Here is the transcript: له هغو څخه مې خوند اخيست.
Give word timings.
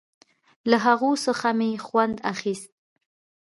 له 0.69 0.77
هغو 0.85 1.11
څخه 1.25 1.49
مې 1.57 1.71
خوند 1.85 2.15
اخيست. 2.31 2.71